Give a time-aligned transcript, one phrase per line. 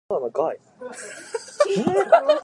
[0.09, 2.37] As the world demand for wheat plummeted, rural Kansas became poverty-stricken.